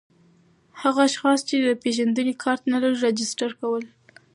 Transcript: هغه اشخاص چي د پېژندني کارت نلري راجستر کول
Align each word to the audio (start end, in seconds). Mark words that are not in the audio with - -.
هغه 0.81 1.01
اشخاص 1.09 1.39
چي 1.47 1.55
د 1.59 1.69
پېژندني 1.83 2.33
کارت 2.43 2.61
نلري 2.73 2.97
راجستر 3.05 3.51
کول 3.59 3.83